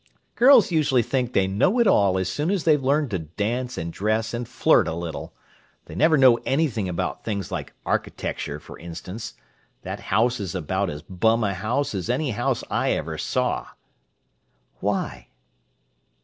"Girls 0.33 0.71
usually 0.71 1.03
think 1.03 1.33
they 1.33 1.45
know 1.45 1.77
it 1.77 1.85
all 1.85 2.17
as 2.17 2.27
soon 2.27 2.49
as 2.49 2.63
they've 2.63 2.81
learned 2.83 3.11
to 3.11 3.19
dance 3.19 3.77
and 3.77 3.93
dress 3.93 4.33
and 4.33 4.47
flirt 4.47 4.87
a 4.87 4.95
little. 4.95 5.31
They 5.85 5.93
never 5.93 6.17
know 6.17 6.37
anything 6.43 6.89
about 6.89 7.23
things 7.23 7.51
like 7.51 7.75
architecture, 7.85 8.59
for 8.59 8.79
instance. 8.79 9.35
That 9.83 9.99
house 9.99 10.39
is 10.39 10.55
about 10.55 10.89
as 10.89 11.03
bum 11.03 11.43
a 11.43 11.53
house 11.53 11.93
as 11.93 12.09
any 12.09 12.31
house 12.31 12.63
I 12.71 12.93
ever 12.93 13.19
saw!" 13.19 13.67
"Why?" 14.79 15.27